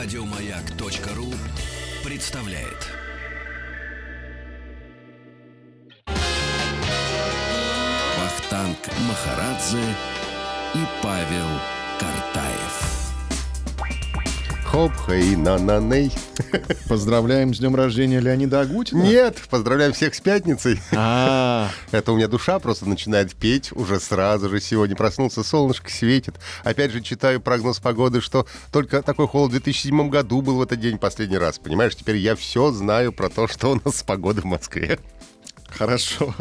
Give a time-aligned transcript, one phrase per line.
[0.00, 1.26] Радиомаяк.ру
[2.04, 2.86] представляет.
[8.16, 8.78] Вахтанг
[9.08, 9.82] Махарадзе
[10.76, 11.77] и Павел
[14.78, 16.12] Хоп, хей, на на ней.
[16.88, 19.02] Поздравляем с днем рождения Леонида Агутина.
[19.02, 20.80] Нет, поздравляем всех с пятницей.
[20.94, 24.60] А, Это у меня душа просто начинает петь уже сразу же.
[24.60, 26.36] Сегодня проснулся, солнышко светит.
[26.62, 30.78] Опять же читаю прогноз погоды, что только такой холод в 2007 году был в этот
[30.78, 31.58] день последний раз.
[31.58, 35.00] Понимаешь, теперь я все знаю про то, что у нас с погодой в Москве.
[35.78, 36.34] Хорошо.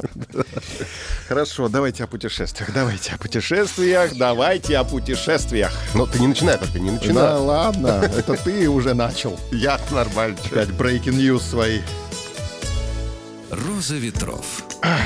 [1.27, 2.71] Хорошо, давайте о путешествиях.
[2.73, 4.15] Давайте о путешествиях.
[4.17, 5.71] Давайте о путешествиях.
[5.93, 7.33] Но ты не начинай только, не Да начинай.
[7.39, 7.87] ладно,
[8.17, 9.39] это ты уже начал.
[9.51, 10.37] Я нормально.
[10.51, 11.79] Опять breaking news свои.
[13.49, 14.63] Роза ветров.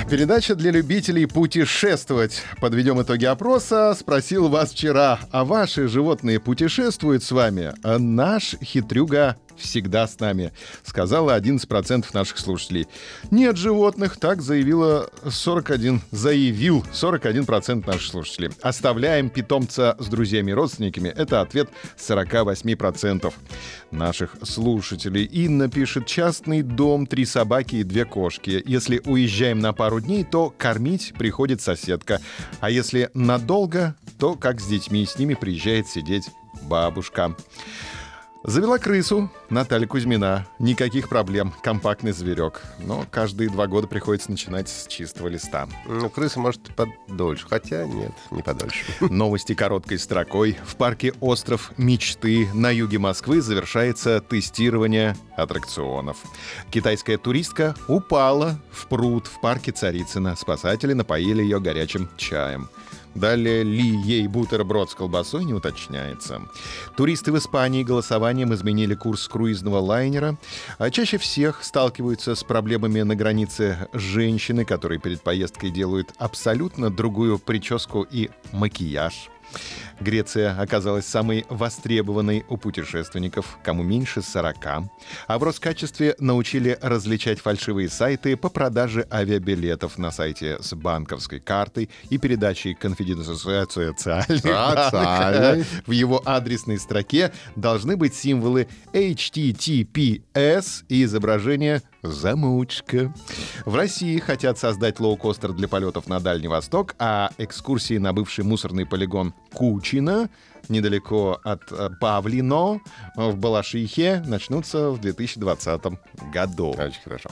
[0.10, 2.42] Передача для любителей путешествовать.
[2.60, 3.96] Подведем итоги опроса.
[3.98, 7.74] Спросил вас вчера, а ваши животные путешествуют с вами?
[7.84, 10.52] Наш хитрюга всегда с нами,
[10.84, 12.88] сказала 11% наших слушателей.
[13.30, 18.50] Нет животных, так заявила 41, заявил 41% наших слушателей.
[18.62, 21.10] Оставляем питомца с друзьями и родственниками.
[21.10, 23.34] Это ответ 48%
[23.92, 25.26] наших слушателей.
[25.26, 28.62] Инна пишет, частный дом, три собаки и две кошки.
[28.66, 32.20] Если уезжаем на пару дней, то кормить приходит соседка.
[32.60, 36.30] А если надолго, то как с детьми, с ними приезжает сидеть
[36.64, 37.36] бабушка.
[38.44, 40.48] Завела крысу Наталья Кузьмина.
[40.58, 41.54] Никаких проблем.
[41.62, 42.64] Компактный зверек.
[42.80, 45.68] Но каждые два года приходится начинать с чистого листа.
[45.86, 47.46] Ну, крыса может подольше.
[47.48, 48.84] Хотя нет, не подольше.
[49.00, 50.58] Новости короткой строкой.
[50.66, 56.18] В парке «Остров мечты» на юге Москвы завершается тестирование аттракционов.
[56.72, 60.36] Китайская туристка упала в пруд в парке Царицына.
[60.36, 62.70] Спасатели напоили ее горячим чаем.
[63.16, 66.42] Далее ли ей бутерброд с колбасой не уточняется.
[66.96, 70.38] Туристы в Испании голосованием изменили курс круизного лайнера.
[70.78, 77.38] А чаще всех сталкиваются с проблемами на границе женщины, которые перед поездкой делают абсолютно другую
[77.38, 79.30] прическу и макияж.
[80.00, 84.56] Греция оказалась самой востребованной у путешественников, кому меньше 40.
[85.28, 91.90] А в Роскачестве научили различать фальшивые сайты по продаже авиабилетов на сайте с банковской картой
[92.10, 93.32] и передачей конфиденциальных.
[95.86, 103.14] В его адресной строке должны быть символы HTTPS и изображение «Замучка».
[103.66, 108.86] В России хотят создать лоукостер для полетов на Дальний Восток, а экскурсии на бывший мусорный
[108.86, 110.30] полигон Кучина
[110.70, 112.82] недалеко от э, Павлино
[113.16, 115.82] в Балашихе начнутся в 2020
[116.32, 116.70] году.
[116.72, 117.30] Очень хорошо.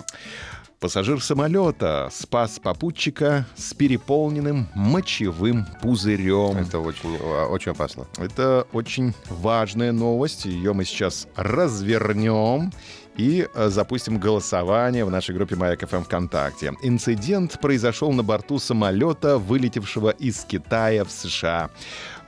[0.80, 6.56] Пассажир самолета спас попутчика с переполненным мочевым пузырем.
[6.56, 8.08] Это очень, очень опасно.
[8.18, 10.46] Это очень важная новость.
[10.46, 12.72] Ее мы сейчас развернем
[13.20, 16.74] и э, запустим голосование в нашей группе Маяк ФМ ВКонтакте.
[16.82, 21.70] Инцидент произошел на борту самолета, вылетевшего из Китая в США.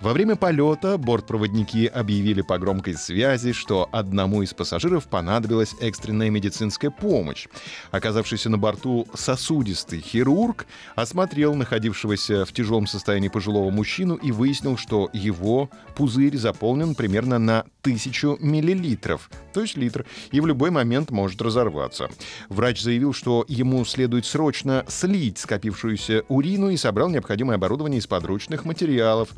[0.02, 6.90] Во время полета бортпроводники объявили по громкой связи, что одному из пассажиров понадобилась экстренная медицинская
[6.90, 7.48] помощь.
[7.92, 10.66] Оказавшийся на борту сосудистый хирург
[10.96, 17.66] осмотрел находившегося в тяжелом состоянии пожилого мужчину и выяснил, что его пузырь заполнен примерно на
[17.84, 22.10] тысячу миллилитров, то есть литр, и в любой момент может разорваться.
[22.50, 28.66] Врач заявил, что ему следует срочно слить скопившуюся урину и собрал необходимое оборудование из подручных
[28.66, 29.30] материалов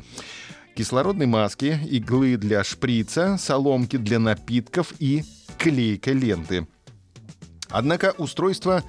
[0.74, 5.24] кислородной маски, иглы для шприца, соломки для напитков и
[5.58, 6.66] клейка ленты.
[7.70, 8.82] Однако устройство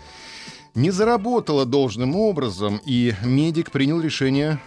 [0.73, 4.59] не заработало должным образом, и медик принял решение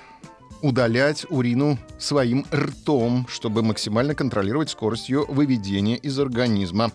[0.62, 6.90] удалять урину своим ртом, чтобы максимально контролировать скорость ее выведения из организма.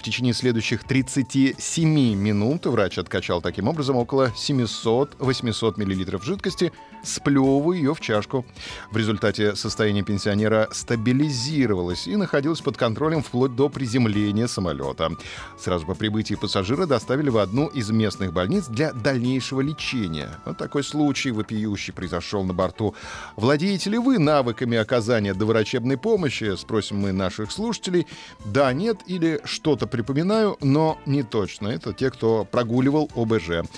[0.00, 6.72] В течение следующих 37 минут врач откачал таким образом около 700-800 мл жидкости,
[7.04, 8.46] сплевывая ее в чашку.
[8.90, 15.10] В результате состояние пенсионера стабилизировалось и находилось под контролем вплоть до приземления самолета.
[15.58, 20.30] Сразу по прибытии пассажира доставили в одну из местных больниц для дальнейшего лечения.
[20.46, 22.94] Вот такой случай вопиющий произошел на борту.
[23.36, 26.56] Владеете ли вы навыками оказания доврачебной помощи?
[26.56, 28.06] Спросим мы наших слушателей.
[28.46, 31.68] Да, нет или что-то припоминаю, но не точно.
[31.68, 33.68] Это те, кто прогуливал ОБЖ.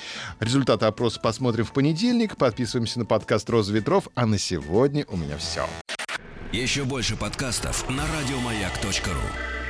[0.41, 2.37] Результаты опроса посмотрим в понедельник.
[2.37, 4.09] Подписываемся на подкаст «Роза ветров».
[4.15, 5.67] А на сегодня у меня все.
[6.53, 9.62] Еще больше подкастов на радиомаяк.ру.